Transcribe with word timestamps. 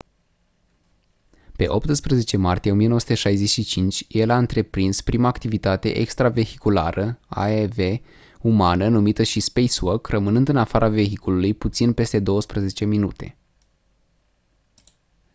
pe 1.55 1.67
18 1.67 2.37
martie 2.37 2.71
1965 2.71 4.05
el 4.09 4.29
a 4.29 4.37
întreprins 4.37 5.01
prima 5.01 5.27
activitate 5.27 5.95
extravehiculară 5.97 7.19
aev 7.27 7.75
umană 8.41 8.87
numită 8.87 9.23
și 9.23 9.39
«spacewalk» 9.39 10.07
rămânând 10.07 10.47
în 10.49 10.57
afara 10.57 10.87
vehiculului 10.87 11.53
puțin 11.53 11.93
peste 11.93 12.19
douăsprezece 12.19 12.85
minute. 12.85 13.37